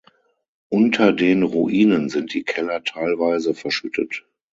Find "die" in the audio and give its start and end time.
2.33-2.41